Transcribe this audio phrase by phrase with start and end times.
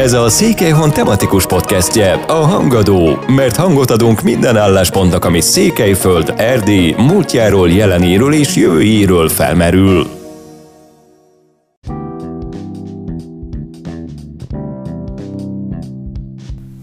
[0.00, 6.94] Ez a Székelyhon tematikus podcastje, a Hangadó, mert hangot adunk minden álláspontnak, ami Székelyföld, Erdély,
[6.98, 10.06] múltjáról, jelenéről és jövőjéről felmerül.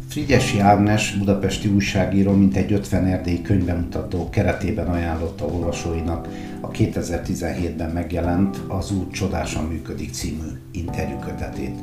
[0.09, 6.27] Frigyesi Ágnes, budapesti újságíró, mint egy 50 erdélyi könyvemutató keretében ajánlotta olvasóinak
[6.61, 11.75] a 2017-ben megjelent Az út csodásan működik című interjúkötetét.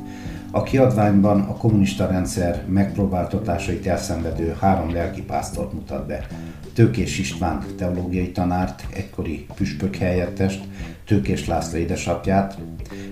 [0.53, 6.27] A kiadványban a kommunista rendszer megpróbáltatásait elszenvedő három lelkipásztort mutat be.
[6.73, 10.63] Tőkés István teológiai tanárt, egykori püspök helyettest,
[11.05, 12.57] Tőkés László édesapját,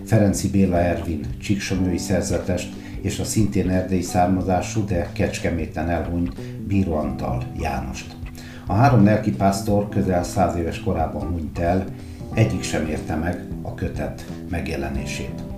[0.06, 7.44] Ferenci Béla Ervin csíksomői szerzetest és a szintén erdélyi származású, de kecskeméten elhunyt Bíró Antal
[7.60, 8.16] Jánost.
[8.68, 11.86] A három lelkipásztor közel száz éves korában hunyt el,
[12.34, 15.49] egyik sem érte meg a kötet megjelenését.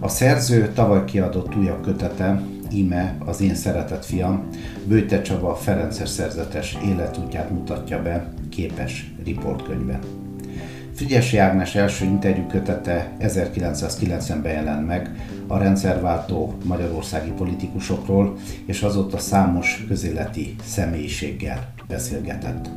[0.00, 4.48] A szerző tavaly kiadott újabb kötete, íme az én szeretett fiam,
[4.84, 9.98] Bőte Csaba Ferences szerzetes életútját mutatja be képes riportkönyvben.
[10.94, 15.10] Frigyesi Ágnes első interjú kötete 1990-ben jelent meg
[15.46, 18.36] a rendszerváltó magyarországi politikusokról,
[18.66, 22.68] és azóta számos közéleti személyiséggel beszélgetett.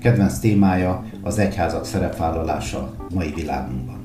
[0.00, 4.01] Kedvenc témája az egyházak szerepvállalása mai világunkban.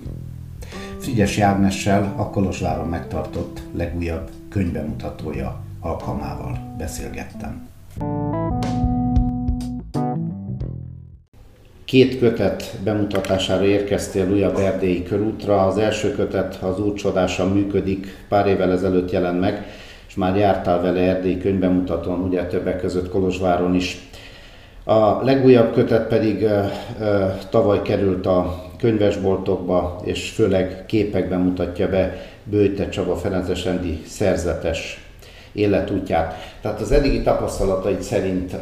[0.99, 7.67] Frigyes Ágnessel a Kolozsváron megtartott legújabb könyvemutatója alkalmával beszélgettem.
[11.85, 15.65] Két kötet bemutatására érkeztél újabb erdélyi körútra.
[15.65, 19.65] Az első kötet az út csodásan működik, pár évvel ezelőtt jelent meg,
[20.07, 24.09] és már jártál vele erdélyi könyvemutatón, ugye többek között Kolozsváron is.
[24.83, 26.65] A legújabb kötet pedig uh,
[26.99, 35.05] uh, tavaly került a könyvesboltokba, és főleg képekben mutatja be Bőte Csaba Ferences rendi szerzetes
[35.51, 36.35] életútját.
[36.61, 38.55] Tehát az eddigi tapasztalataid szerint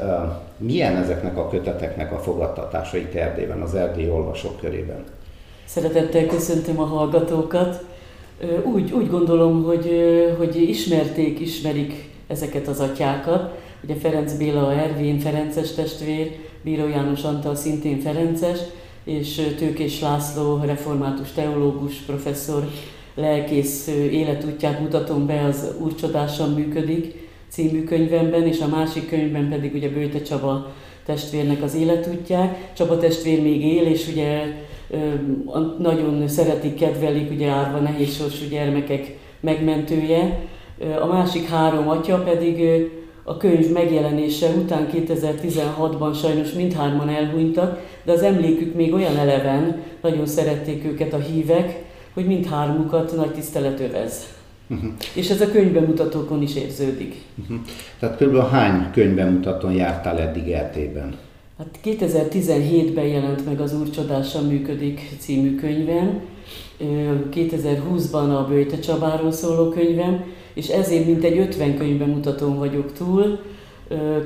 [0.58, 5.04] milyen ezeknek a köteteknek a fogadtatása itt Erdélyben, az erdélyi olvasók körében?
[5.66, 7.86] Szeretettel köszöntöm a hallgatókat.
[8.64, 9.92] Úgy, úgy gondolom, hogy,
[10.38, 13.58] hogy ismerték, ismerik ezeket az atyákat.
[13.84, 16.32] Ugye Ferenc Béla, Ervin Ferences testvér,
[16.62, 18.60] Bíró János Antal szintén Ferences,
[19.06, 22.68] és Tőkés László, református teológus, professzor,
[23.16, 29.90] lelkész életútját mutatom be, az Úrcsodásan működik című könyvemben, és a másik könyvben pedig ugye
[29.90, 30.74] Bőte Csaba
[31.06, 32.72] testvérnek az életútják.
[32.74, 34.44] Csaba testvér még él, és ugye
[35.80, 40.40] nagyon szeretik, kedvelik, ugye árva nehézsorsú gyermekek megmentője.
[41.02, 42.88] A másik három atya pedig
[43.28, 50.26] a könyv megjelenése után 2016-ban sajnos mindhárman elhunytak, de az emlékük még olyan eleven, nagyon
[50.26, 54.26] szerették őket a hívek, hogy mindhármukat nagy tisztelet övez.
[54.68, 54.92] Uh-huh.
[55.14, 57.16] És ez a könyvbemutatókon is érződik.
[57.42, 57.58] Uh-huh.
[58.00, 58.50] Tehát kb.
[58.50, 61.16] hány könyvbemutatón jártál eddig Erdélyben?
[61.58, 66.22] Hát 2017-ben jelent meg az Úr csodásan működik című könyvem,
[67.32, 70.24] 2020-ban a Bőjte Csabáról szóló könyvem,
[70.54, 73.40] és ezért mintegy 50 könyvben mutatón vagyok túl,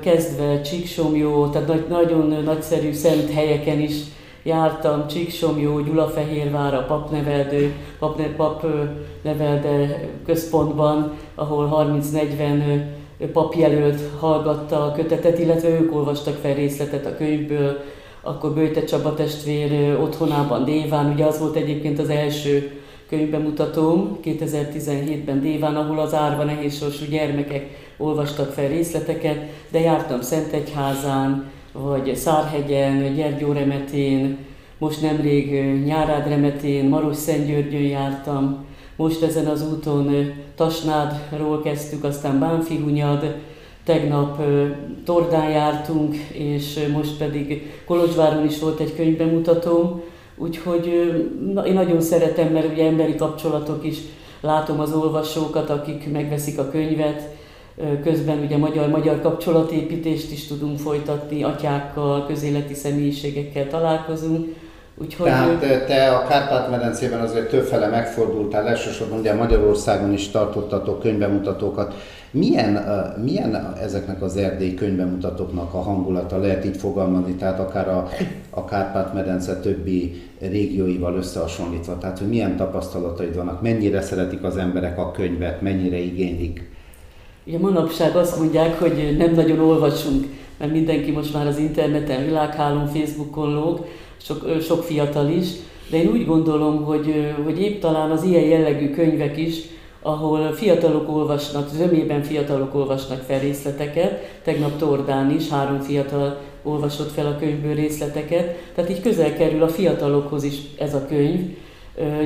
[0.01, 3.95] kezdve Csíksomjó, tehát nagyon nagyszerű szent helyeken is
[4.43, 15.69] jártam, Csíksomjó, Gyulafehérvár, a papneveldő, pap, papnevelde központban, ahol 30-40 papjelölt hallgatta a kötetet, illetve
[15.69, 17.77] ők olvastak fel részletet a könyvből,
[18.21, 22.71] akkor Bőte Csaba testvér otthonában Déván, ugye az volt egyébként az első
[23.09, 27.65] könyvbemutatóm 2017-ben Déván, ahol az árva nehézsorsú gyermekek
[27.97, 29.37] olvastak fel részleteket,
[29.71, 34.37] de jártam Szentegyházán, vagy Szárhegyen, Gyergyóremetén,
[34.77, 38.65] most nemrég Nyárádremetén, Maros Szentgyörgyön jártam,
[38.99, 43.35] most ezen az úton Tasnádról kezdtük, aztán Bánfihunyad,
[43.83, 44.41] tegnap
[45.05, 50.01] Tordán jártunk, és most pedig Kolozsváron is volt egy könyvbemutatóm,
[50.41, 50.85] Úgyhogy
[51.65, 53.97] én nagyon szeretem, mert ugye emberi kapcsolatok is,
[54.41, 57.35] látom az olvasókat, akik megveszik a könyvet,
[58.03, 64.55] közben ugye magyar-magyar kapcsolatépítést is tudunk folytatni, atyákkal, közéleti személyiségekkel találkozunk,
[65.01, 65.85] Úgyhogy Tehát ő...
[65.87, 71.93] te a Kárpát-medencében azért többfele megfordultál, elsősorban ugye Magyarországon is tartottatok könyvemutatókat.
[72.31, 72.85] Milyen,
[73.23, 78.07] milyen ezeknek az erdélyi könyvemutatóknak a hangulata, lehet így fogalmazni, tehát akár a,
[78.49, 85.11] a Kárpát-medence többi régióival összehasonlítva, tehát hogy milyen tapasztalataid vannak, mennyire szeretik az emberek a
[85.11, 86.69] könyvet, mennyire igénylik?
[87.45, 90.25] Ugye manapság azt mondják, hogy nem nagyon olvasunk,
[90.57, 93.85] mert mindenki most már az interneten, világhálón, Facebookon lóg,
[94.21, 95.47] sok, sok fiatal is,
[95.89, 99.61] de én úgy gondolom, hogy, hogy épp talán az ilyen jellegű könyvek is
[100.01, 104.39] ahol fiatalok olvasnak, zömében fiatalok olvasnak fel részleteket.
[104.43, 109.67] Tegnap Tordán is három fiatal olvasott fel a könyvből részleteket, tehát így közel kerül a
[109.67, 111.39] fiatalokhoz is ez a könyv.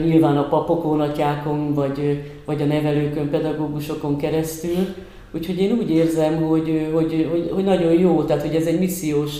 [0.05, 4.87] Nyilván a papokon, atyákon, vagy, vagy a nevelőkön, pedagógusokon keresztül.
[5.31, 9.31] Úgyhogy én úgy érzem, hogy, hogy, hogy, hogy nagyon jó, tehát hogy ez egy missziós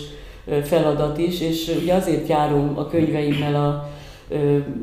[0.64, 3.90] feladat is, és ugye azért járom a könyveimmel a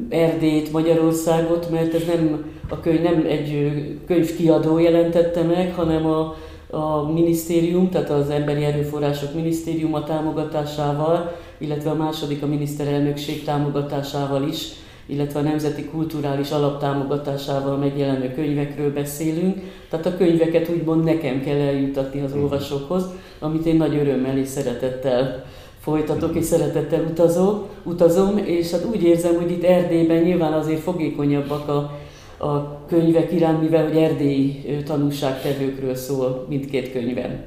[0.09, 6.35] Erdélyt, Magyarországot, mert ez nem, a könyv nem egy könyvkiadó jelentette meg, hanem a,
[6.71, 14.69] a minisztérium, tehát az Emberi Erőforrások Minisztériuma támogatásával, illetve a második a miniszterelnökség támogatásával is,
[15.11, 19.59] illetve a Nemzeti Kulturális Alaptámogatásával megjelenő könyvekről beszélünk.
[19.91, 23.05] Tehát a könyveket úgymond nekem kell eljutatni az olvasókhoz,
[23.39, 25.45] amit én nagy örömmel és szeretettel
[25.81, 31.69] folytatok és szeretettel utazok, utazom, és hát úgy érzem, hogy itt Erdélyben nyilván azért fogékonyabbak
[31.69, 31.99] a,
[32.47, 37.43] a könyvek iránt, mivel hogy erdélyi tanúságtevőkről szól mindkét könyvem.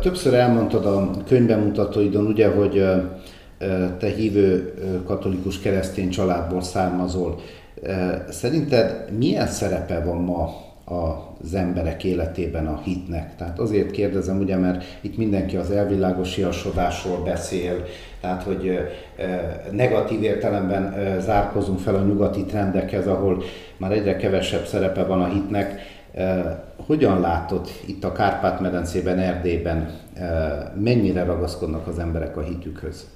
[0.00, 2.84] Többször elmondtad a könyvbemutatóidon, ugye, hogy
[3.98, 4.74] te hívő
[5.06, 7.40] katolikus keresztény családból származol.
[8.28, 13.36] Szerinted milyen szerepe van ma az emberek életében a hitnek.
[13.36, 17.84] Tehát azért kérdezem, ugye, mert itt mindenki az elvilágosiasodásról beszél,
[18.20, 18.78] tehát hogy
[19.70, 23.42] negatív értelemben zárkozunk fel a nyugati trendekhez, ahol
[23.76, 25.80] már egyre kevesebb szerepe van a hitnek.
[26.86, 29.90] Hogyan látod itt a Kárpát-medencében, Erdélyben,
[30.82, 33.06] mennyire ragaszkodnak az emberek a hitükhöz?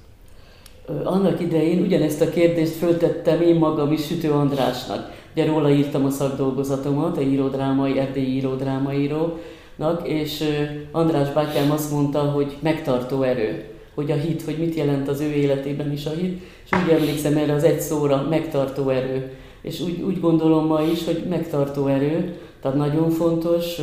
[1.03, 6.09] Annak idején ugyanezt a kérdést föltettem én magam is Sütő Andrásnak Ugye róla írtam a
[6.09, 10.43] szakdolgozatomat, a íródrámai, erdélyi íródrámairónak, és
[10.91, 13.65] András bátyám azt mondta, hogy megtartó erő,
[13.95, 17.37] hogy a hit, hogy mit jelent az ő életében is a hit, és úgy emlékszem
[17.37, 19.31] erre az egy szóra, megtartó erő.
[19.61, 23.81] És úgy, úgy gondolom ma is, hogy megtartó erő, tehát nagyon fontos.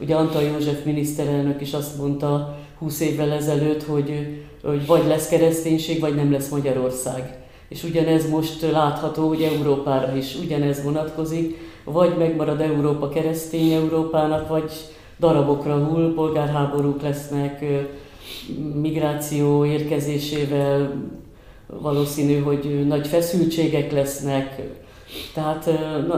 [0.00, 6.00] Ugye Antal József miniszterelnök is azt mondta 20 évvel ezelőtt, hogy, hogy vagy lesz kereszténység,
[6.00, 7.38] vagy nem lesz Magyarország.
[7.68, 14.72] És ugyanez most látható, hogy Európára is ugyanez vonatkozik, vagy megmarad Európa keresztény Európának, vagy
[15.18, 17.64] darabokra hull, polgárháborúk lesznek,
[18.80, 20.92] migráció érkezésével
[21.66, 24.60] valószínű, hogy nagy feszültségek lesznek,
[25.34, 25.70] tehát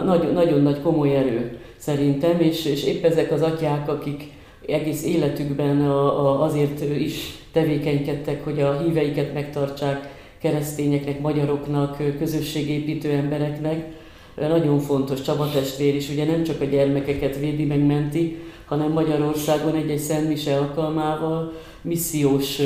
[0.06, 4.30] nagyon, nagyon nagy komoly erő szerintem, és, és épp ezek az atyák, akik
[4.66, 14.00] egész életükben a, a, azért is tevékenykedtek, hogy a híveiket megtartsák, keresztényeknek, magyaroknak, közösségépítő embereknek.
[14.36, 19.98] Nagyon fontos Csaba testvér is, ugye nem csak a gyermekeket védi, megmenti, hanem Magyarországon egy-egy
[19.98, 22.60] szentmise alkalmával missziós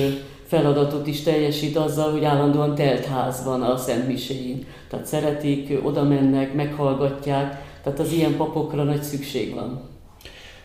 [0.46, 4.64] feladatot is teljesít azzal, hogy állandóan telt ház van a szentmiséjén.
[4.88, 9.95] Tehát szeretik, oda mennek, meghallgatják, tehát az ilyen papokra nagy szükség van.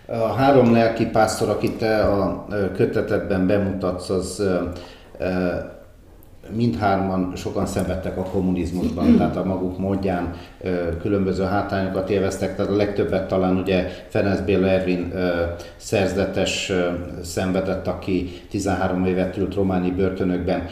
[0.05, 4.43] A három lelki pásztor, akit te a kötetetben bemutatsz, az
[6.55, 10.33] mindhárman sokan szenvedtek a kommunizmusban, tehát a maguk módján
[11.01, 15.13] különböző hátrányokat élveztek, tehát a legtöbbet talán ugye Ferenc Béla Ervin
[15.75, 16.71] szerzetes
[17.23, 20.65] szenvedett, aki 13 évet ült románi börtönökben.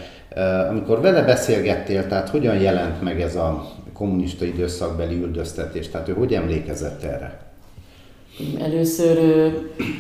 [0.69, 6.33] Amikor vele beszélgettél, tehát hogyan jelent meg ez a kommunista időszakbeli üldöztetés, tehát ő hogy
[6.33, 7.48] emlékezett erre?
[8.59, 9.18] Először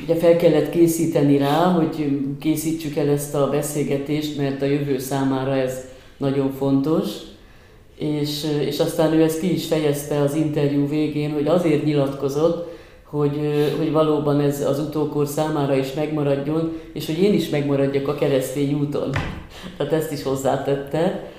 [0.03, 5.55] ugye fel kellett készíteni rá, hogy készítsük el ezt a beszélgetést, mert a jövő számára
[5.55, 5.85] ez
[6.17, 7.05] nagyon fontos.
[7.97, 13.39] És, és aztán ő ezt ki is fejezte az interjú végén, hogy azért nyilatkozott, hogy,
[13.77, 18.73] hogy valóban ez az utókor számára is megmaradjon, és hogy én is megmaradjak a keresztény
[18.73, 19.09] úton.
[19.77, 21.31] Tehát ezt is hozzátette.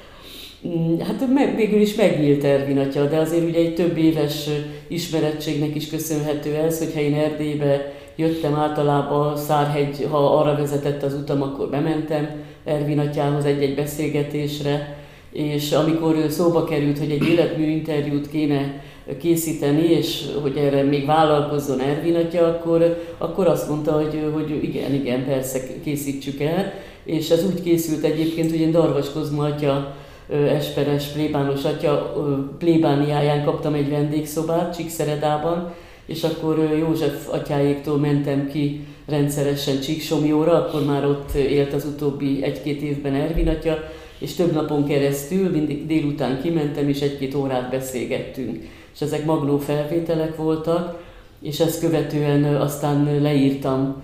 [0.69, 4.49] Mm, hát meg, végül is megnyílt Ervin atya, de azért ugye egy több éves
[4.89, 11.43] ismerettségnek is köszönhető ez, hogyha én Erdélybe jöttem általában Szárhegy, ha arra vezetett az utam,
[11.43, 12.29] akkor bementem
[12.65, 14.99] Ervin atyához egy-egy beszélgetésre,
[15.33, 18.83] és amikor szóba került, hogy egy életmű interjút kéne
[19.19, 24.95] készíteni, és hogy erre még vállalkozzon Ervin atya, akkor, akkor azt mondta, hogy, hogy igen,
[24.95, 26.73] igen, persze készítsük el,
[27.05, 29.95] és ez úgy készült egyébként, hogy én Darvas Kozma atya
[30.31, 32.15] Esperes plébános atya
[32.59, 35.73] plébániáján kaptam egy vendégszobát Csíkszeredában,
[36.07, 42.83] és akkor József atyáéktól mentem ki rendszeresen Csíksomjóra, akkor már ott élt az utóbbi egy-két
[42.83, 43.79] évben Ervin atya,
[44.19, 48.65] és több napon keresztül mindig délután kimentem, és egy-két órát beszélgettünk.
[48.95, 51.03] És ezek magnó felvételek voltak,
[51.43, 54.03] és ezt követően aztán leírtam,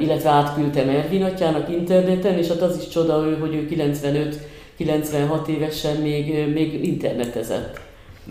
[0.00, 4.38] illetve átküldtem Ervin atyának interneten, és hát az is csoda, hogy ő 95
[4.76, 7.80] 96 évesen még, még internetezett.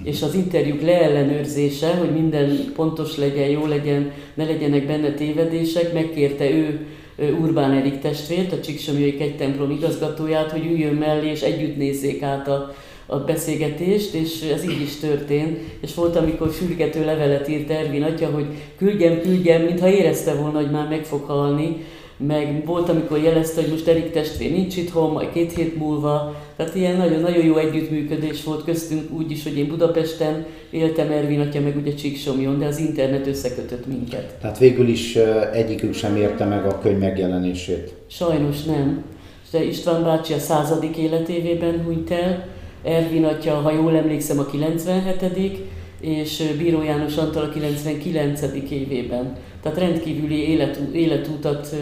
[0.03, 6.49] és az interjúk leellenőrzése, hogy minden pontos legyen, jó legyen, ne legyenek benne tévedések, megkérte
[6.49, 12.21] ő Urbán Erik testvért, a Csíksomjói egy templom igazgatóját, hogy üljön mellé és együtt nézzék
[12.21, 15.57] át a, a beszélgetést, és ez így is történt.
[15.81, 18.45] És volt, amikor sürgető levelet írt Ervin atya, hogy
[18.77, 21.77] küldjem, küldjem, mintha érezte volna, hogy már meg fog halni,
[22.17, 26.35] meg volt, amikor jelezte, hogy most Erik testvér nincs itthon, majd két hét múlva.
[26.55, 31.61] Tehát ilyen nagyon-nagyon jó együttműködés volt köztünk úgy is, hogy én Budapesten éltem, Ervin atya
[31.61, 34.35] meg ugye Csíksomjon, de az internet összekötött minket.
[34.41, 35.15] Tehát végül is
[35.53, 37.93] egyikük sem érte meg a könyv megjelenését?
[38.07, 39.03] Sajnos nem.
[39.51, 42.47] De István bácsi a századik életévében hunyt el,
[42.83, 45.61] Ervin atya, ha jól emlékszem, a 97
[46.03, 48.41] és Bíró János Antal a 99.
[48.69, 49.35] évében.
[49.61, 51.75] Tehát rendkívüli életú, életútat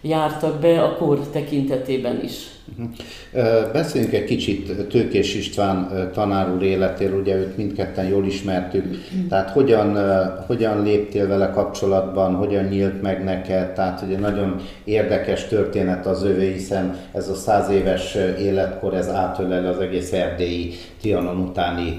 [0.00, 2.32] jártak be a kor tekintetében is.
[2.76, 2.86] Mhm.
[3.72, 8.84] Beszéljünk egy kicsit Tőkés István tanár úr életéről, ugye őt mindketten jól ismertük,
[9.28, 9.98] tehát hogyan,
[10.46, 16.52] hogyan léptél vele kapcsolatban, hogyan nyílt meg neked, tehát ugye nagyon érdekes történet az övé,
[16.52, 21.98] hiszen ez a száz éves életkor, ez átölel az egész erdélyi Trianon utáni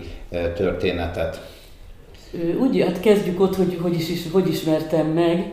[0.56, 1.55] történetet.
[2.60, 5.52] Úgy, hát kezdjük ott, hogy hogy, is, hogy ismertem meg.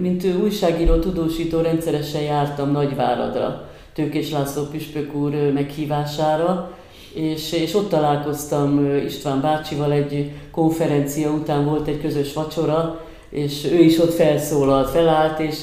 [0.00, 6.76] Mint újságíró, tudósító rendszeresen jártam Nagyváradra, Tőkés László Püspök úr meghívására,
[7.14, 13.78] és, és ott találkoztam István bácsival, egy konferencia után volt egy közös vacsora, és ő
[13.78, 15.58] is ott felszólalt, felállt, és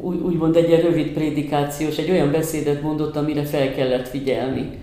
[0.00, 4.78] úgy, úgymond egy ilyen rövid prédikációs, egy olyan beszédet mondott, amire fel kellett figyelni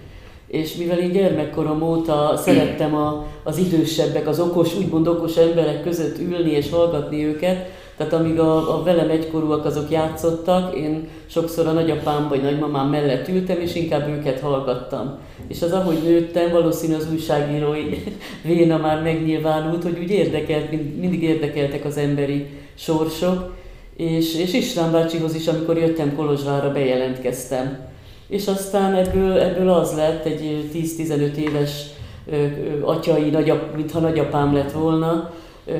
[0.47, 6.19] és mivel én gyermekkorom óta szerettem a, az idősebbek, az okos, úgymond okos emberek között
[6.19, 11.71] ülni és hallgatni őket, tehát amíg a, a velem egykorúak azok játszottak, én sokszor a
[11.71, 15.17] nagyapám vagy nagymamám mellett ültem, és inkább őket hallgattam.
[15.47, 18.03] És az, ahogy nőttem, valószínű az újságírói
[18.43, 23.53] véna már megnyilvánult, hogy úgy érdekelt, mind, mindig érdekeltek az emberi sorsok,
[23.95, 27.93] és, és István bácsihoz is, amikor jöttem Kolozsvárra, bejelentkeztem
[28.27, 31.85] és aztán ebből, ebből az lett egy 10-15 éves
[32.81, 35.33] atyai, nagyap, mintha nagyapám lett volna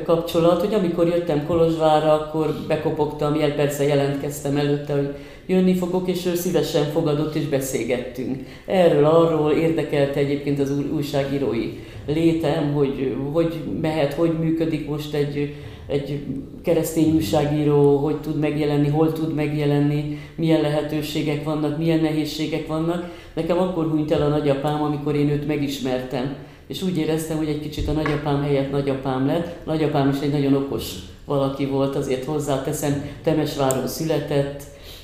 [0.04, 5.14] kapcsolat, hogy amikor jöttem Kolozsvárra, akkor bekopogtam, jel, persze jelentkeztem előtte, hogy
[5.46, 8.36] jönni fogok, és ő szívesen fogadott és beszélgettünk.
[8.66, 15.54] Erről, arról érdekelte egyébként az újságírói létem, hogy hogy mehet, hogy működik most egy
[15.86, 16.26] egy
[16.62, 23.10] keresztény újságíró hogy tud megjelenni, hol tud megjelenni, milyen lehetőségek vannak, milyen nehézségek vannak.
[23.34, 26.34] Nekem akkor hunyt el a nagyapám, amikor én őt megismertem.
[26.66, 29.66] És úgy éreztem, hogy egy kicsit a nagyapám helyett nagyapám lett.
[29.66, 34.62] Nagyapám is egy nagyon okos valaki volt, azért hozzáteszem, Temesváron született,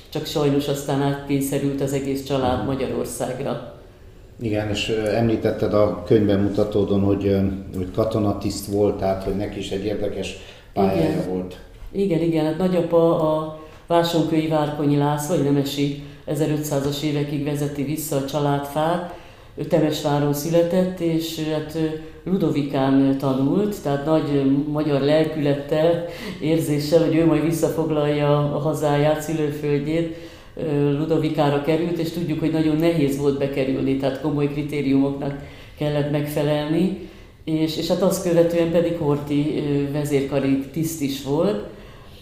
[0.09, 3.73] csak sajnos aztán átkényszerült az egész család Magyarországra.
[4.41, 7.35] Igen, és említetted a könyvben mutatódon, hogy,
[7.75, 10.37] hogy katonatiszt volt, tehát hogy neki is egy érdekes
[10.73, 11.29] pályája igen.
[11.29, 11.59] volt.
[11.91, 18.25] Igen, igen, hát nagyapa a Vásonkői Várkonyi László, egy nemesi 1500-as évekig vezeti vissza a
[18.25, 19.15] családfát.
[19.55, 21.77] Ő Temesváron született, és hát
[22.23, 26.05] Ludovikán tanult, tehát nagy magyar lelkülettel,
[26.41, 30.15] érzéssel, hogy ő majd visszafoglalja a hazáját, szülőföldjét,
[30.97, 35.39] Ludovikára került, és tudjuk, hogy nagyon nehéz volt bekerülni, tehát komoly kritériumoknak
[35.77, 37.09] kellett megfelelni
[37.43, 41.65] és, és hát azt követően pedig Horti vezérkari tiszt is volt,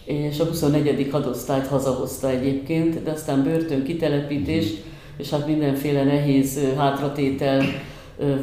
[0.06, 1.08] és a 24.
[1.12, 4.66] hadosztályt hazahozta egyébként, de aztán börtön, kitelepítés,
[5.18, 7.64] és hát mindenféle nehéz hátratétel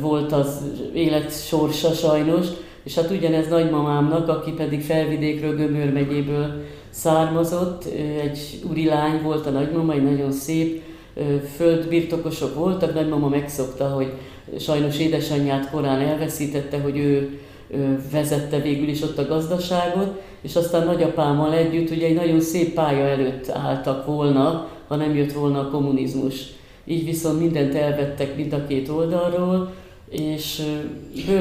[0.01, 0.63] volt az
[0.95, 2.47] élet sorsa sajnos,
[2.85, 7.85] és hát ugyanez nagymamámnak, aki pedig felvidékről, Gömör megyéből származott,
[8.23, 8.39] egy
[8.71, 10.83] úri lány volt a nagymama, egy nagyon szép
[11.57, 14.13] földbirtokosok voltak, nagymama megszokta, hogy
[14.59, 17.39] sajnos édesanyját korán elveszítette, hogy ő,
[18.13, 23.07] vezette végül is ott a gazdaságot, és aztán nagyapámmal együtt ugye egy nagyon szép pálya
[23.07, 26.47] előtt álltak volna, ha nem jött volna a kommunizmus.
[26.85, 29.73] Így viszont mindent elvettek mind a két oldalról,
[30.11, 30.63] és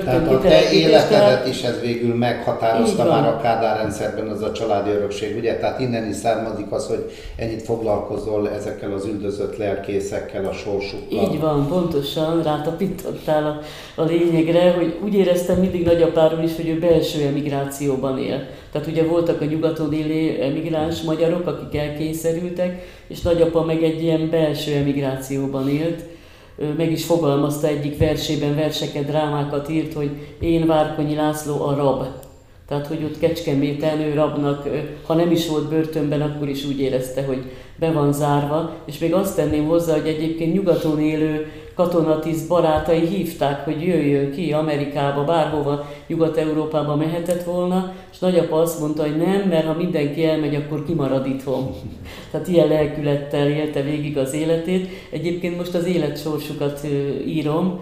[0.04, 4.90] Tehát a te életedet is ez végül meghatározta már a Kádár rendszerben az a családi
[4.90, 5.58] örökség, ugye?
[5.58, 11.32] Tehát innen is származik az, hogy ennyit foglalkozol ezekkel az üldözött lelkészekkel, a sorsukkal.
[11.32, 13.62] Így van, pontosan rátapítottál a,
[14.02, 18.48] a lényegre, hogy úgy éreztem mindig nagyapáról is, hogy ő belső emigrációban él.
[18.72, 24.30] Tehát ugye voltak a nyugaton élő emigráns magyarok, akik elkényszerültek, és nagyapa meg egy ilyen
[24.30, 26.04] belső emigrációban élt,
[26.78, 30.10] meg is fogalmazta egyik versében, verseket, drámákat írt, hogy
[30.40, 32.06] én Várkonyi László a rab.
[32.68, 34.68] Tehát, hogy ott Kecskeméten ő rabnak,
[35.06, 37.44] ha nem is volt börtönben, akkor is úgy érezte, hogy
[37.80, 38.74] be van zárva.
[38.86, 44.54] És még azt tenném hozzá, hogy egyébként nyugaton élő katonatiszt barátai hívták, hogy jöjjön ki
[44.54, 50.56] Amerikába, bárhova, Nyugat-Európába mehetett volna, és nagyapa azt mondta, hogy nem, mert ha mindenki elmegy,
[50.56, 51.76] akkor kimarad itthon.
[52.32, 54.90] Tehát ilyen lelkülettel élte végig az életét.
[55.10, 56.88] Egyébként most az életsorsukat
[57.26, 57.80] írom,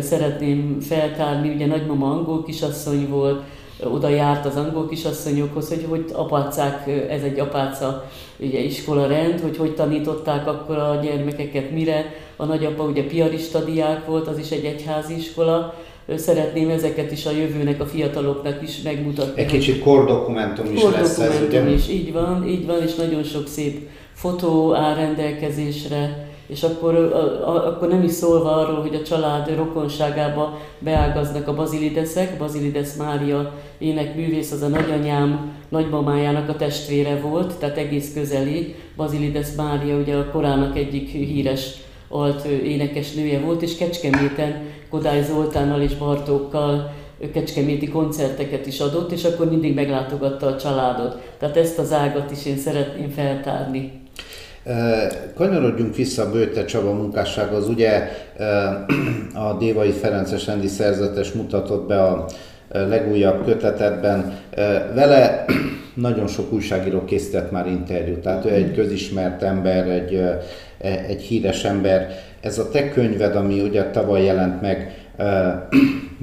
[0.00, 3.42] szeretném feltárni, ugye nagymama angol kisasszony volt,
[3.84, 9.56] oda járt az angol kisasszonyokhoz, hogy hogy apácák, ez egy apáca ugye, iskola rend, hogy
[9.56, 12.14] hogy tanították akkor a gyermekeket mire.
[12.36, 15.74] A nagyapa ugye piarista diák volt, az is egy egyházi iskola,
[16.16, 19.42] szeretném ezeket is a jövőnek, a fiataloknak is megmutatni.
[19.42, 21.70] Egy kicsit kordokumentum is kordokumentum lesz ez, ugye?
[21.70, 26.94] is, így van, így van, és nagyon sok szép fotó áll rendelkezésre és akkor,
[27.44, 34.52] akkor nem is szólva arról, hogy a család rokonságába beágaznak a bazilideszek, Bazilides Mária énekművész,
[34.52, 38.74] az a nagyanyám, nagymamájának a testvére volt, tehát egész közeli.
[38.96, 41.70] Bazilides Mária ugye a korának egyik híres
[42.08, 46.92] alt énekes nője volt, és Kecskeméten Kodály Zoltánnal és Bartókkal
[47.32, 51.34] kecskeméti koncerteket is adott, és akkor mindig meglátogatta a családot.
[51.38, 54.01] Tehát ezt az ágat is én szeretném feltárni.
[55.34, 57.68] Kanyarodjunk vissza a Bőte Csaba munkássághoz.
[57.68, 58.08] Ugye
[59.34, 62.26] a Dévai Ferences rendi szerzetes mutatott be a
[62.68, 64.38] legújabb kötetetben.
[64.94, 65.44] Vele
[65.94, 70.40] nagyon sok újságíró készített már interjút, tehát ő egy közismert ember, egy, e,
[71.06, 72.08] egy híres ember.
[72.40, 74.94] Ez a te könyved, ami ugye tavaly jelent meg,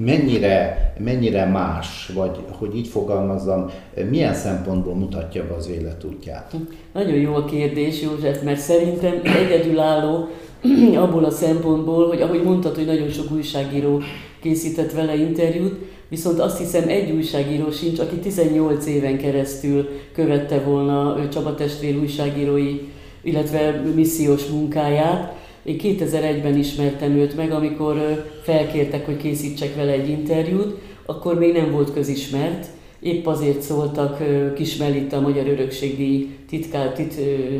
[0.04, 3.70] mennyire, mennyire más, vagy hogy így fogalmazzam,
[4.10, 6.54] milyen szempontból mutatja be az életútját?
[6.92, 10.28] Nagyon jó a kérdés, József, mert szerintem egyedülálló
[11.04, 14.00] abból a szempontból, hogy ahogy mondtad, hogy nagyon sok újságíró
[14.42, 15.78] készített vele interjút,
[16.08, 22.80] viszont azt hiszem egy újságíró sincs, aki 18 éven keresztül követte volna Csaba testvér újságírói,
[23.22, 30.78] illetve missziós munkáját, én 2001-ben ismertem őt meg, amikor felkértek, hogy készítsek vele egy interjút,
[31.06, 32.66] akkor még nem volt közismert,
[33.00, 34.22] épp azért szóltak
[34.54, 37.14] Kis Melita, a Magyar Örökségdíj titkár, tit,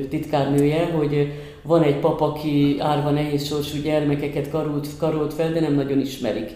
[0.08, 1.32] titkárnője, hogy
[1.62, 6.50] van egy pap, aki árva nehéz sorsú gyermekeket karolt, karolt fel, de nem nagyon ismerik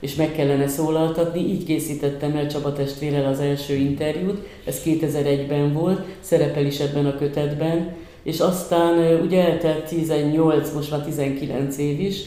[0.00, 1.40] és meg kellene szólaltatni.
[1.40, 7.16] Így készítettem el Csaba testvérel az első interjút, ez 2001-ben volt, szerepel is ebben a
[7.16, 12.22] kötetben, és aztán ugye eltelt 18, most már 19 év is,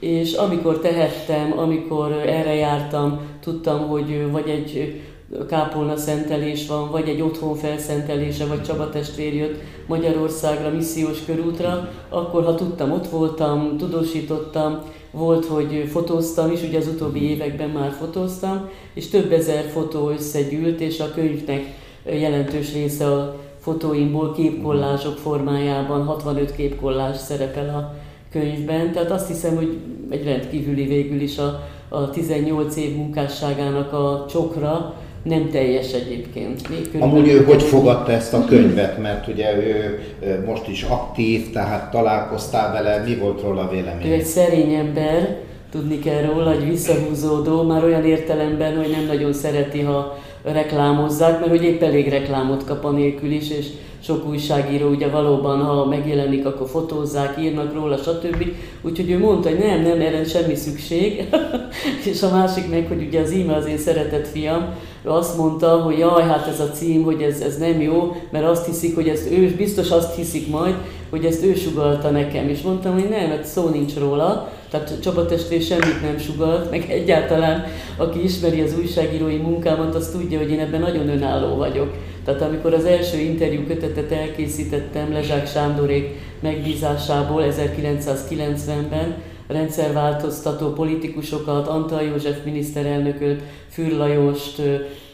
[0.00, 5.00] és amikor tehettem, amikor erre jártam, tudtam, hogy vagy egy
[5.48, 12.44] kápolna szentelés van, vagy egy otthon felszentelése, vagy Csaba testvér jött Magyarországra, missziós körútra, akkor
[12.44, 18.68] ha tudtam, ott voltam, tudósítottam, volt, hogy fotóztam is, ugye az utóbbi években már fotóztam,
[18.94, 21.62] és több ezer fotó összegyűlt, és a könyvnek
[22.04, 27.94] jelentős része a fotóimból képkollázsok formájában, 65 képkollás szerepel a
[28.32, 29.78] könyvben, tehát azt hiszem, hogy
[30.10, 36.68] egy rendkívüli végül is a, a 18 év munkásságának a csokra, nem teljes egyébként.
[36.68, 40.00] Még Amúgy ő hogy fogadta ezt a könyvet, mert ugye ő
[40.46, 44.06] most is aktív, tehát találkoztál vele, mi volt róla a vélemény?
[44.06, 45.38] Ő egy szerény ember,
[45.70, 51.50] tudni kell róla, egy visszahúzódó, már olyan értelemben, hogy nem nagyon szereti, ha reklámozzák, mert
[51.50, 53.66] hogy épp elég reklámot kap a nélkül is, és
[54.04, 58.44] sok újságíró ugye valóban, ha megjelenik, akkor fotózzák, írnak róla, stb.
[58.82, 61.28] Úgyhogy ő mondta, hogy nem, nem, erre semmi szükség.
[62.10, 64.74] és a másik meg, hogy ugye az íme az én szeretett fiam,
[65.04, 68.66] azt mondta, hogy jaj, hát ez a cím, hogy ez, ez nem jó, mert azt
[68.66, 70.74] hiszik, hogy ezt ő, biztos azt hiszik majd,
[71.10, 72.48] hogy ezt ő sugalta nekem.
[72.48, 76.90] És mondtam, hogy nem, mert szó nincs róla, tehát Csaba testvér semmit nem sugalt, meg
[76.90, 77.64] egyáltalán,
[77.96, 81.94] aki ismeri az újságírói munkámat, az tudja, hogy én ebben nagyon önálló vagyok.
[82.24, 86.08] Tehát amikor az első interjú kötetet elkészítettem Lezsák Sándorék
[86.40, 89.14] megbízásából 1990-ben,
[89.46, 94.62] rendszerváltoztató politikusokat, Antal József miniszterelnököt, Für Lajost,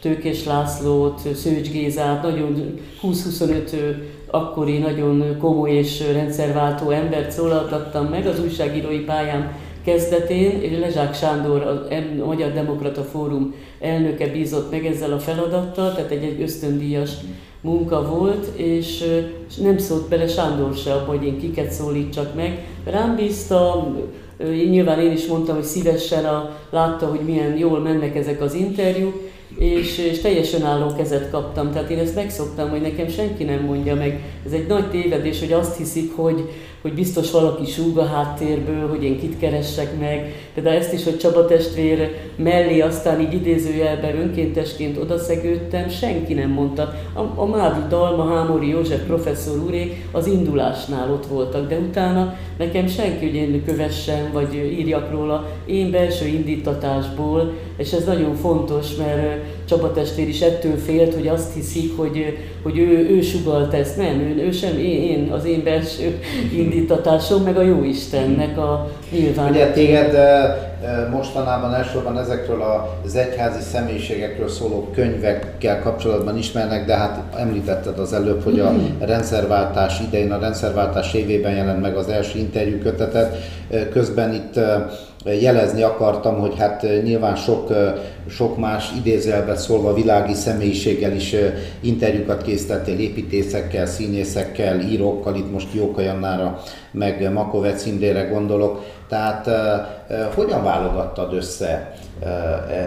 [0.01, 3.95] Tőkés Lászlót, Szőcs Gézát, nagyon 20-25
[4.31, 9.51] akkori nagyon komoly és rendszerváltó embert szólaltattam meg az újságírói pályám
[9.83, 16.11] kezdetén, és Lezsák Sándor, a Magyar Demokrata Fórum elnöke bízott meg ezzel a feladattal, tehát
[16.11, 17.11] egy, egy ösztöndíjas
[17.61, 19.03] munka volt, és,
[19.49, 22.65] és nem szólt bele Sándor se abba, hogy én kiket szólítsak meg.
[22.85, 23.87] Rám bízta,
[24.69, 29.28] nyilván én is mondtam, hogy szívesen a, látta, hogy milyen jól mennek ezek az interjúk,
[29.59, 31.71] és, és teljesen álló kezet kaptam.
[31.71, 34.23] Tehát én ezt megszoktam, hogy nekem senki nem mondja meg.
[34.45, 36.49] Ez egy nagy tévedés, hogy azt hiszik, hogy,
[36.81, 40.33] hogy biztos valaki súg a háttérből, hogy én kit keressek meg.
[40.53, 46.93] Például ezt is, hogy Csaba testvér mellé aztán így idézőjelben önkéntesként odaszegődtem, senki nem mondta.
[47.13, 52.87] A, a Mádi Dalma, Hámori József professzor úré az indulásnál ott voltak, de utána nekem
[52.87, 59.43] senki, hogy én kövessem, vagy írjak róla, én belső indítatásból, és ez nagyon fontos, mert
[59.69, 63.97] Csaba testvér is ettől félt, hogy azt hiszik, hogy, hogy ő, ő sugalt ezt.
[63.97, 66.19] Nem, ő, ő sem, én, én, az én belső
[66.61, 69.49] indítatásom, meg a jó Istennek a nyilván.
[69.49, 70.17] Ugye téged
[71.11, 72.61] mostanában elsősorban ezekről
[73.05, 78.97] az egyházi személyiségekről szóló könyvekkel kapcsolatban ismernek, de hát említetted az előbb, hogy a hmm.
[78.99, 83.37] rendszerváltás idején, a rendszerváltás évében jelent meg az első interjú kötetet.
[83.91, 84.59] Közben itt
[85.25, 87.73] jelezni akartam, hogy hát nyilván sok,
[88.29, 91.35] sok más idézelbe szólva világi személyiséggel is
[91.79, 98.83] interjúkat készítettél, építészekkel, színészekkel, írókkal, itt most Jóka Jannára, meg Makovec Imrére gondolok.
[99.07, 99.49] Tehát
[100.35, 102.27] hogyan válogattad össze e,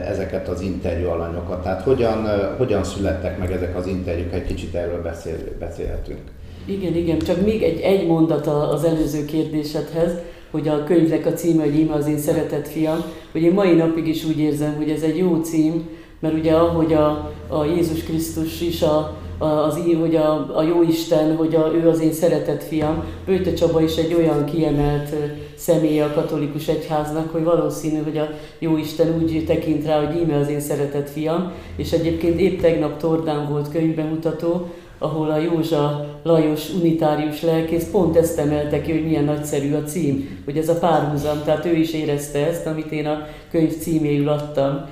[0.09, 1.63] ezeket az interjú alanyokat?
[1.63, 4.33] Tehát hogyan, hogyan születtek meg ezek az interjúk?
[4.33, 6.21] Egy kicsit erről beszél, beszélhetünk.
[6.65, 10.13] Igen, igen, csak még egy, egy mondat az előző kérdésedhez
[10.53, 14.07] hogy a könyvnek a címe, hogy Íme az én szeretett fiam, hogy én mai napig
[14.07, 15.89] is úgy érzem, hogy ez egy jó cím,
[16.21, 20.83] mert ugye ahogy a, a Jézus Krisztus is a, a, az hogy a, a jó
[20.83, 25.15] Isten, hogy a, ő az én szeretett fiam, Bőte Csaba is egy olyan kiemelt
[25.57, 30.37] személy a katolikus egyháznak, hogy valószínű, hogy a jó Isten úgy tekint rá, hogy íme
[30.37, 34.67] az én szeretett fiam, és egyébként épp tegnap Tordán volt könyvbemutató,
[35.03, 40.43] ahol a Józsa Lajos unitárius lelkész pont ezt emelte ki, hogy milyen nagyszerű a cím,
[40.45, 44.89] hogy ez a párhuzam, tehát ő is érezte ezt, amit én a könyv címéül adtam.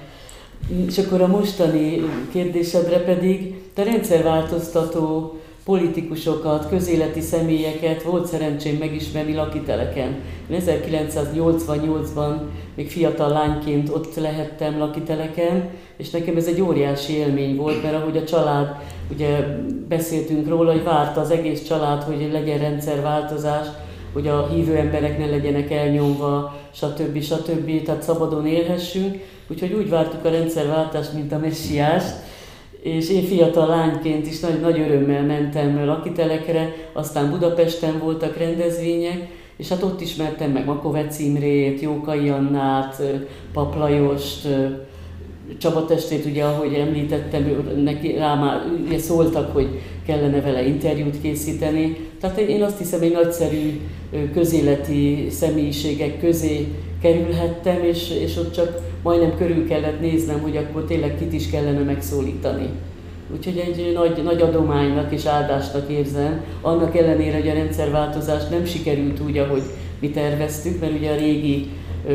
[0.86, 5.34] És akkor a mostani kérdésedre pedig, a rendszerváltoztató
[5.70, 10.16] politikusokat, közéleti személyeket volt szerencsém megismerni lakiteleken.
[10.50, 12.36] Én 1988-ban
[12.74, 18.16] még fiatal lányként ott lehettem lakiteleken, és nekem ez egy óriási élmény volt, mert ahogy
[18.16, 18.76] a család,
[19.12, 19.38] ugye
[19.88, 23.66] beszéltünk róla, hogy várta az egész család, hogy legyen rendszerváltozás,
[24.12, 27.22] hogy a hívő emberek ne legyenek elnyomva, stb.
[27.22, 27.82] stb.
[27.82, 29.16] Tehát szabadon élhessünk.
[29.48, 32.14] Úgyhogy úgy vártuk a rendszerváltást, mint a messiást,
[32.82, 39.68] és én fiatal lányként is nagy, nagy örömmel mentem lakitelekre, aztán Budapesten voltak rendezvények, és
[39.68, 43.02] hát ott ismertem meg Makovec Imrét, Jókai Annát,
[43.52, 44.48] Paplajost,
[45.58, 49.68] Csaba testét, ugye ahogy említettem, neki, rá már ugye szóltak, hogy
[50.06, 51.96] kellene vele interjút készíteni.
[52.20, 53.80] Tehát én azt hiszem, egy nagyszerű
[54.32, 56.66] közéleti személyiségek közé
[57.02, 61.80] kerülhettem, és, és ott csak majdnem körül kellett néznem, hogy akkor tényleg kit is kellene
[61.80, 62.68] megszólítani.
[63.32, 69.20] Úgyhogy egy nagy, nagy adománynak és áldásnak érzem, annak ellenére, hogy a rendszerváltozás nem sikerült
[69.20, 69.62] úgy, ahogy
[70.00, 71.68] mi terveztük, mert ugye a régi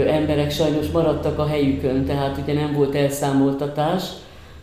[0.08, 4.04] emberek sajnos maradtak a helyükön, tehát ugye nem volt elszámoltatás,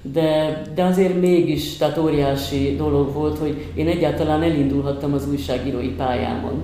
[0.03, 6.63] de, de azért mégis, tehát óriási dolog volt, hogy én egyáltalán elindulhattam az újságírói pályámon.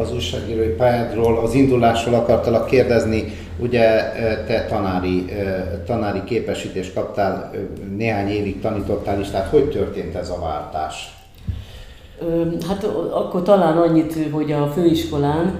[0.00, 3.24] Az újságírói pályádról, az indulásról akartalak kérdezni,
[3.58, 4.12] ugye
[4.46, 5.24] te tanári,
[5.86, 7.52] tanári képesítést kaptál,
[7.96, 11.14] néhány évig tanítottál is, tehát hogy történt ez a váltás?
[12.68, 15.58] Hát akkor talán annyit, hogy a főiskolán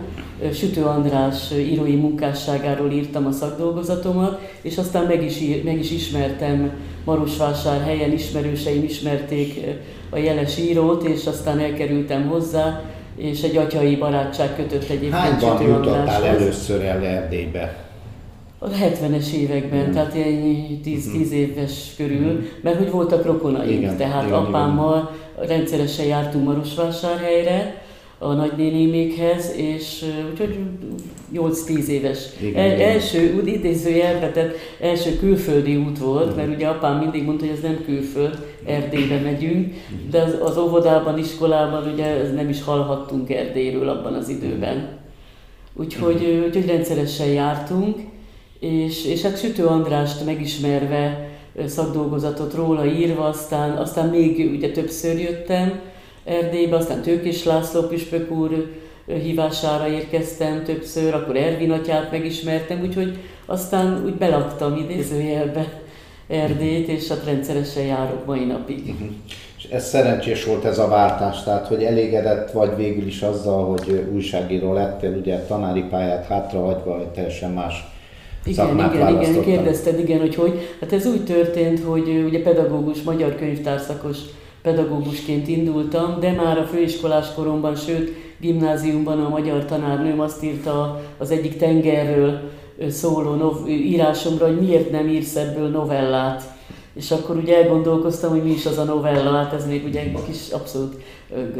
[0.53, 6.70] Sütő András írói munkásságáról írtam a szakdolgozatomat, és aztán meg is, meg is ismertem
[7.05, 9.61] Marosvásárhelyen, ismerőseim ismerték
[10.11, 12.83] a jeles írót, és aztán elkerültem hozzá,
[13.16, 17.76] és egy atyai barátság kötött egyébként Hányban jutottál először el Erdélybe?
[18.59, 19.92] A 70-es években, hmm.
[19.92, 21.38] tehát ilyen 10, 10 hmm.
[21.38, 22.48] éves körül, hmm.
[22.62, 25.48] mert hogy voltak rokonaink, igen, tehát igen, apámmal igen.
[25.48, 27.83] rendszeresen jártunk Marosvásárhelyre,
[28.18, 30.59] a nagynénémékhez, és úgyhogy
[31.35, 32.18] 8-10 éves.
[32.40, 32.88] Igen, El, igen.
[32.88, 36.37] Első, úgy idézőjelbe, tehát első külföldi út volt, mm.
[36.37, 40.11] mert ugye apám mindig mondta, hogy ez nem külföld, Erdélybe megyünk, mm.
[40.11, 44.88] de az, az óvodában, iskolában ugye nem is hallhattunk Erdélyről abban az időben.
[45.74, 46.44] Úgyhogy, mm.
[46.46, 47.96] úgyhogy rendszeresen jártunk,
[48.61, 51.29] és, és hát Sütő Andrást megismerve,
[51.66, 55.81] szakdolgozatot róla írva, aztán, aztán még ugye többször jöttem,
[56.26, 58.66] Erdélybe, aztán Tőkés László püspök úr
[59.06, 65.82] hívására érkeztem többször, akkor Ervin atyát megismertem, úgyhogy aztán úgy belaktam idézőjelbe
[66.28, 68.78] Erdélyt, és hát rendszeresen járok mai napig.
[68.78, 69.08] Uh-huh.
[69.58, 74.08] És ez szerencsés volt ez a váltás, tehát hogy elégedett vagy végül is azzal, hogy
[74.12, 77.94] újságíró lettél, ugye tanári pályát hátrahagyva, vagy teljesen más
[78.44, 80.76] igen, igen, igen, kérdezted, igen, hogy hogy.
[80.80, 84.16] Hát ez úgy történt, hogy ugye pedagógus, magyar könyvtárszakos
[84.66, 91.31] pedagógusként indultam, de már a főiskolás koromban, sőt, gimnáziumban a magyar tanárnőm azt írta az
[91.31, 92.40] egyik tengerről
[92.88, 96.42] szóló nov- írásomra, hogy miért nem írsz ebből novellát.
[96.94, 100.18] És akkor ugye elgondolkoztam, hogy mi is az a novella, hát ez még ugye egy
[100.26, 100.94] kis abszolút,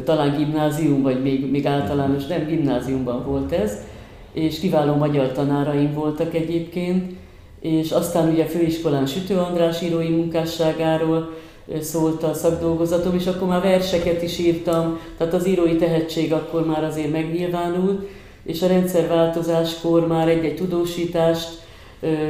[0.05, 3.79] talán gimnázium, vagy még, még általános, nem, gimnáziumban volt ez,
[4.33, 7.13] és kiváló magyar tanáraim voltak egyébként,
[7.61, 11.36] és aztán ugye főiskolán Sütő András írói munkásságáról
[11.81, 16.85] szólt a szakdolgozatom, és akkor már verseket is írtam, tehát az írói tehetség akkor már
[16.85, 18.09] azért megnyilvánult,
[18.45, 21.65] és a rendszerváltozáskor már egy-egy tudósítást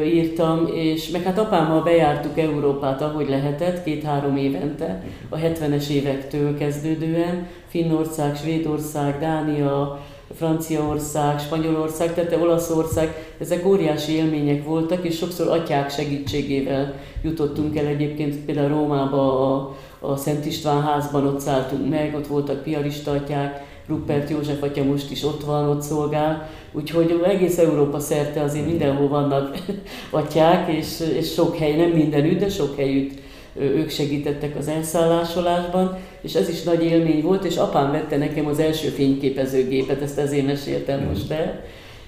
[0.05, 7.47] írtam, és meg hát apámmal bejártuk Európát, ahogy lehetett, két-három évente, a 70-es évektől kezdődően,
[7.69, 16.95] Finnország, Svédország, Dánia, Franciaország, Spanyolország, tehát Olaszország, ezek óriási élmények voltak, és sokszor atyák segítségével
[17.23, 22.63] jutottunk el egyébként például Rómába a, a Szent István házban, ott szálltunk meg, ott voltak
[22.63, 28.43] piarista atyák, Rupert József atya most is ott van, ott szolgál, úgyhogy egész Európa szerte
[28.43, 29.59] azért mindenhol vannak
[30.11, 33.19] atyák, és, és sok hely, nem mindenütt, de sok helyütt
[33.59, 38.59] ők segítettek az elszállásolásban, és ez is nagy élmény volt, és apám vette nekem az
[38.59, 41.09] első fényképezőgépet, ezt ezért meséltem mm.
[41.09, 41.65] most el.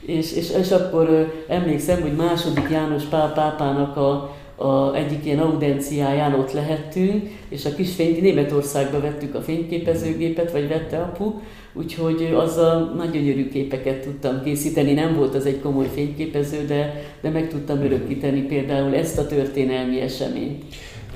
[0.07, 6.35] És, és, és akkor emlékszem, hogy második János Pál pápának a, a egyik ilyen audenciáján
[6.35, 11.41] ott lehettünk, és a kis fény, Németországba vettük a fényképezőgépet, vagy vette apu,
[11.73, 14.93] úgyhogy azzal nagyon gyönyörű képeket tudtam készíteni.
[14.93, 20.01] Nem volt az egy komoly fényképező, de, de meg tudtam örökíteni például ezt a történelmi
[20.01, 20.65] eseményt.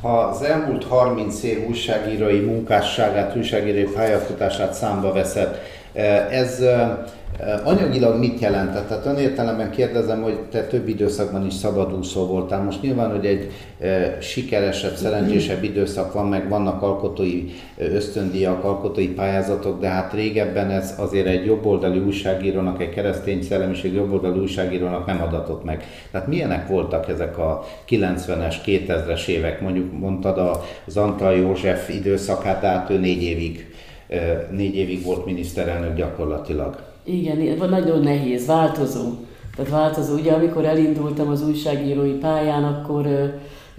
[0.02, 5.60] Ha az elmúlt 30 év újságírói munkásságát, újságírói pályafutását számba veszed,
[6.30, 6.98] ez eh,
[7.64, 8.88] Anyagilag mit jelentett?
[8.88, 12.62] Tehát olyan értelemben kérdezem, hogy te több időszakban is szabadúszó voltál.
[12.62, 13.50] Most nyilván, hogy egy
[13.80, 17.44] e, sikeresebb, szerencsésebb időszak van, meg vannak alkotói
[17.78, 24.38] ösztöndíjak, alkotói pályázatok, de hát régebben ez azért egy jobboldali újságírónak, egy keresztény szellemiség jobboldali
[24.38, 25.84] újságírónak nem adatott meg.
[26.10, 29.60] Tehát milyenek voltak ezek a 90-es, 2000-es évek?
[29.60, 33.71] Mondjuk mondtad az Antal József időszakát, át ő négy évig,
[34.50, 36.82] négy évig volt miniszterelnök gyakorlatilag.
[37.04, 39.10] Igen, nagyon nehéz, változó.
[39.56, 40.14] Tehát változó.
[40.14, 43.06] Ugye amikor elindultam az újságírói pályán, akkor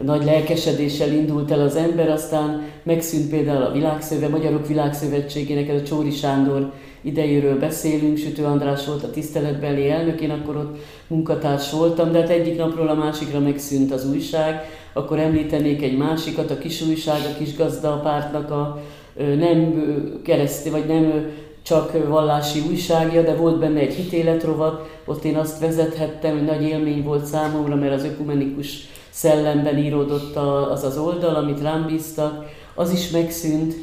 [0.01, 5.83] nagy lelkesedéssel indult el az ember, aztán megszűnt például a Világszövet, Magyarok Világszövetségének, ez a
[5.83, 12.11] Csóri Sándor idejéről beszélünk, Sütő András volt a tiszteletbeli elnök, én akkor ott munkatárs voltam,
[12.11, 14.61] de hát egyik napról a másikra megszűnt az újság,
[14.93, 18.81] akkor említenék egy másikat, a kis újság, a kis gazda pártnak a
[19.15, 19.83] nem
[20.23, 21.31] keresztény, vagy nem
[21.63, 27.03] csak vallási újságja, de volt benne egy hitéletrovat, ott én azt vezethettem, hogy nagy élmény
[27.03, 30.35] volt számomra, mert az ökumenikus szellemben íródott
[30.71, 32.45] az az oldal, amit rám bíztak,
[32.75, 33.73] az is megszűnt,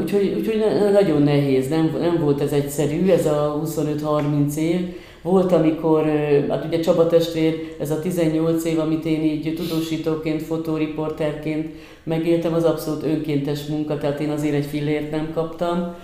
[0.00, 4.96] úgyhogy, úgyhogy nagyon nehéz, nem, nem volt ez egyszerű, ez a 25-30 év.
[5.28, 6.04] Volt, amikor,
[6.48, 12.64] hát ugye Csaba testvér, ez a 18 év, amit én így tudósítóként, fotóriporterként megéltem, az
[12.64, 15.94] abszolút önkéntes munka, tehát én azért egy fillért nem kaptam.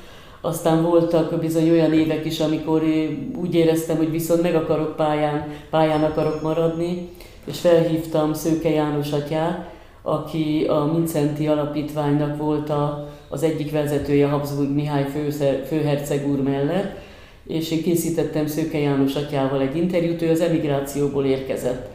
[0.40, 2.82] Aztán voltak bizony olyan évek is, amikor
[3.36, 7.08] úgy éreztem, hogy viszont meg akarok pályán, pályán akarok maradni,
[7.44, 9.70] és felhívtam Szőke János atyát,
[10.02, 15.30] aki a Mincenti Alapítványnak volt a, az egyik vezetője Habsburg Mihály fő,
[15.66, 17.03] főherceg úr mellett,
[17.46, 21.88] és én készítettem Szőke János atyával egy interjút, ő az emigrációból érkezett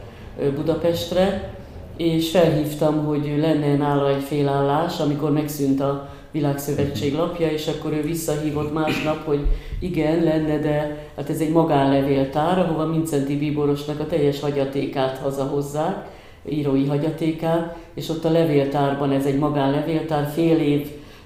[0.54, 1.54] Budapestre,
[1.96, 8.02] és felhívtam, hogy lenne nála egy félállás, amikor megszűnt a Világszövetség lapja, és akkor ő
[8.02, 9.46] visszahívott másnap, hogy
[9.80, 16.08] igen, lenne, de hát ez egy magánlevéltár, ahova Mincenti Bíborosnak a teljes hagyatékát hazahozzák,
[16.48, 20.60] írói hagyatékát, és ott a levéltárban ez egy magánlevéltár, fél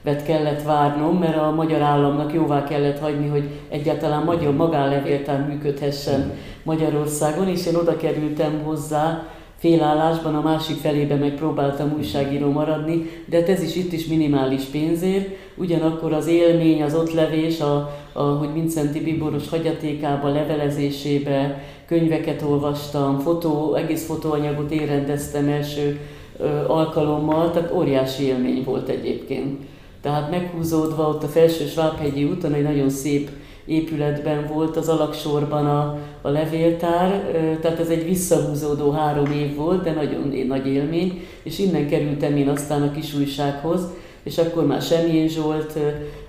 [0.05, 6.33] évet kellett várnom, mert a magyar államnak jóvá kellett hagyni, hogy egyáltalán magyar magánlevéltár működhessen
[6.62, 13.37] Magyarországon, és én oda kerültem hozzá, félállásban, a másik felébe meg próbáltam újságíró maradni, de
[13.37, 18.23] hát ez is itt is minimális pénzért, ugyanakkor az élmény, az ott levés, a, a,
[18.23, 26.01] hogy Vincenti Biboros hagyatékába, levelezésébe, könyveket olvastam, fotó, egész fotóanyagot én első
[26.38, 29.73] ö, alkalommal, tehát óriási élmény volt egyébként.
[30.05, 33.31] Tehát meghúzódva ott a felső Svábhegyi úton egy nagyon szép
[33.64, 39.93] épületben volt az alaksorban a, a levéltár, tehát ez egy visszahúzódó három év volt, de
[39.93, 43.81] nagyon nagy élmény, és innen kerültem én aztán a kis újsághoz,
[44.25, 45.79] és akkor már Semjén Zsolt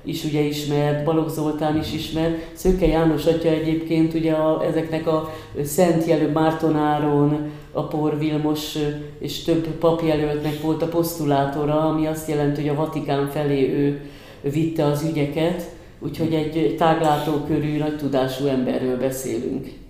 [0.03, 2.45] is ugye ismert, Balogh Zoltán is ismert.
[2.53, 8.77] Szőke János atya egyébként ugye a, ezeknek a Szent Jelő Mártonáron, Apor Vilmos
[9.19, 14.01] és több papjelöltnek volt a posztulátora, ami azt jelenti, hogy a Vatikán felé ő
[14.41, 19.84] vitte az ügyeket, úgyhogy egy táglátókörű, nagy tudású emberről beszélünk.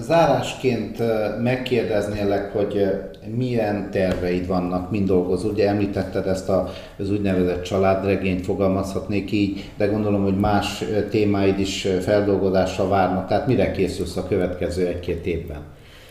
[0.00, 1.02] Zárásként
[1.42, 2.86] megkérdeznélek, hogy
[3.36, 5.50] milyen terveid vannak, mind dolgozol.
[5.50, 11.88] Ugye említetted ezt a, az úgynevezett családregényt, fogalmazhatnék így, de gondolom, hogy más témáid is
[12.00, 13.28] feldolgozásra várnak.
[13.28, 15.60] Tehát mire készülsz a következő egy-két évben?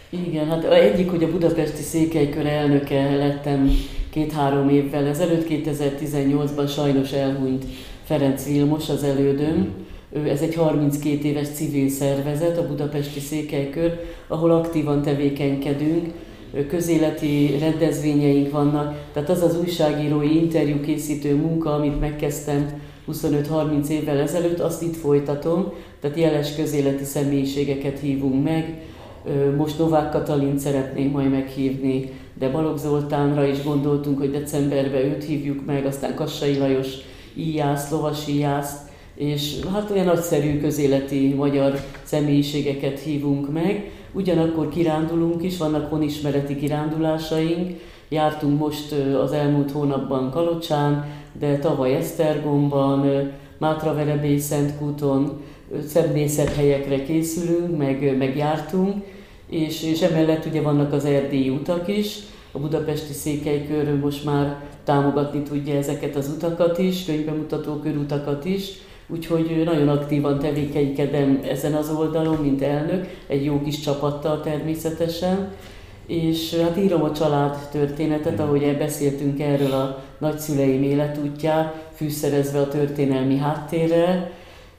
[0.09, 3.71] Igen, hát egyik, hogy a budapesti székelykör elnöke lettem
[4.09, 7.65] két-három évvel ezelőtt, 2018-ban sajnos elhunyt
[8.03, 9.84] Ferenc Vilmos az elődöm.
[10.23, 16.13] Ez egy 32 éves civil szervezet, a Budapesti Székelykör, ahol aktívan tevékenykedünk,
[16.67, 24.81] közéleti rendezvényeink vannak, tehát az az újságírói interjúkészítő munka, amit megkezdtem 25-30 évvel ezelőtt, azt
[24.81, 28.81] itt folytatom, tehát jeles közéleti személyiségeket hívunk meg,
[29.57, 35.65] most Novák Katalin szeretnénk majd meghívni, de Balogh Zoltánra is gondoltunk, hogy decemberben őt hívjuk
[35.65, 36.87] meg, aztán Kassai Lajos
[37.35, 38.84] íjász, lovas íjász,
[39.15, 43.91] és hát olyan nagyszerű közéleti magyar személyiségeket hívunk meg.
[44.11, 48.91] Ugyanakkor kirándulunk is, vannak honismereti kirándulásaink, jártunk most
[49.23, 51.05] az elmúlt hónapban Kalocsán,
[51.39, 55.41] de tavaly Esztergomban, Mátraverebély Szentkúton,
[56.55, 59.03] helyekre készülünk, meg, meg jártunk,
[59.49, 62.19] és, és emellett ugye vannak az erdélyi utak is,
[62.51, 68.71] a budapesti székelykör most már támogatni tudja ezeket az utakat is, könyvbemutató körutakat is,
[69.07, 75.51] úgyhogy nagyon aktívan tevékenykedem ezen az oldalon, mint elnök, egy jó kis csapattal természetesen,
[76.07, 83.37] és hát írom a család történetet, ahogy beszéltünk erről a nagyszüleim életútját, fűszerezve a történelmi
[83.37, 84.31] háttérrel,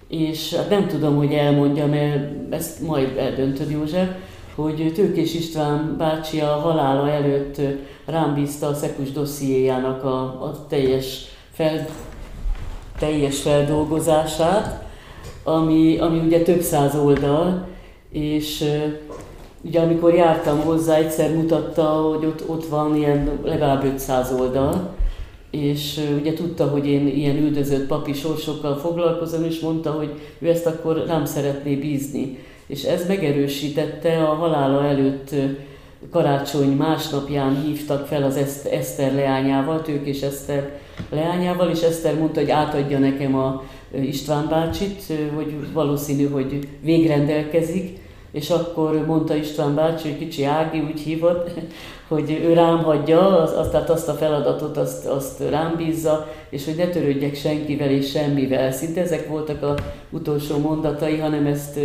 [0.09, 4.09] és hát nem tudom, hogy elmondjam, mert ezt majd eldöntöd József,
[4.55, 7.61] hogy Tőkés István bácsi a halála előtt
[8.05, 11.87] rám bízta a Szekus dossziéjának a, a teljes, fel,
[12.99, 14.85] teljes feldolgozását,
[15.45, 17.67] ami, ami ugye több száz oldal,
[18.11, 18.65] és
[19.63, 24.95] ugye amikor jártam hozzá, egyszer mutatta, hogy ott, ott van ilyen legalább 500 oldal,
[25.51, 30.67] és ugye tudta, hogy én ilyen üldözött papi sorsokkal foglalkozom, és mondta, hogy ő ezt
[30.67, 32.39] akkor nem szeretné bízni.
[32.67, 35.35] És ez megerősítette a halála előtt
[36.11, 40.81] karácsony másnapján hívtak fel az Eszter leányával, Tők és Eszter
[41.11, 43.63] leányával, és Eszter mondta, hogy átadja nekem a
[44.01, 45.03] István bácsit,
[45.35, 47.99] hogy valószínű, hogy végrendelkezik,
[48.33, 51.51] és akkor mondta István bácsi, hogy kicsi Ági úgy hívott,
[52.09, 56.65] hogy ő rám hagyja, az, azt, tehát azt a feladatot azt, azt rám bízza, és
[56.65, 58.73] hogy ne törődjek senkivel és semmivel.
[58.73, 59.75] Szinte ezek voltak a
[60.11, 61.79] utolsó mondatai, hanem ezt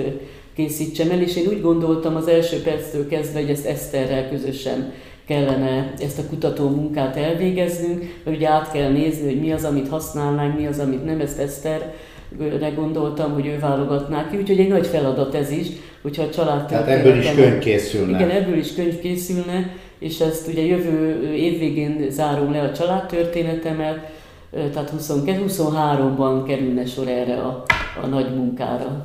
[0.55, 4.93] készítsem el, és én úgy gondoltam az első perctől kezdve, hogy ezt Eszterrel közösen
[5.31, 9.89] kellene ezt a kutató munkát elvégeznünk, mert ugye át kell nézni, hogy mi az, amit
[9.89, 14.87] használnánk, mi az, amit nem, ezt Eszterre gondoltam, hogy ő válogatná ki, úgyhogy egy nagy
[14.87, 15.67] feladat ez is,
[16.01, 16.65] hogyha a család...
[16.65, 18.17] Tehát ebből is könyv készülne.
[18.17, 24.11] Igen, ebből is könyv készülne, és ezt ugye jövő évvégén zárom le a családtörténetemet,
[24.51, 27.63] tehát 22-23-ban kerülne sor erre a,
[28.03, 29.03] a nagy munkára.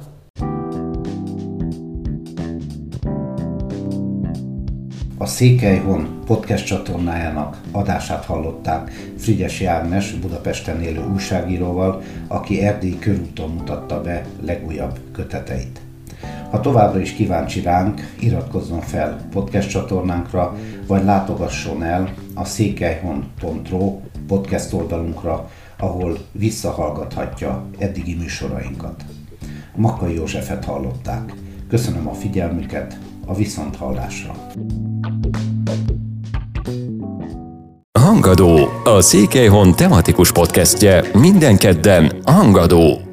[5.27, 14.01] A Székelyhon podcast csatornájának adását hallották Frigyes Ágnes Budapesten élő újságíróval, aki Erdély körúton mutatta
[14.01, 15.81] be legújabb köteteit.
[16.51, 24.73] Ha továbbra is kíváncsi ránk, iratkozzon fel podcast csatornánkra, vagy látogasson el a székelyhon.ro podcast
[24.73, 29.05] oldalunkra, ahol visszahallgathatja eddigi műsorainkat.
[29.75, 31.33] Makai Józsefet hallották.
[31.69, 34.35] Köszönöm a figyelmüket, a viszonthallásra.
[37.99, 43.06] Hangadó, a Székelyhon tematikus podcastje minden kedden Hangadó